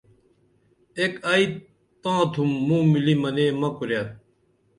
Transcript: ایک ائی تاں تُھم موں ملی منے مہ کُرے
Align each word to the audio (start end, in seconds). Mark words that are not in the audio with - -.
ایک 0.99 1.13
ائی 1.31 1.45
تاں 2.03 2.21
تُھم 2.33 2.49
موں 2.67 2.83
ملی 2.91 3.15
منے 3.21 3.45
مہ 3.59 3.69
کُرے 3.77 4.01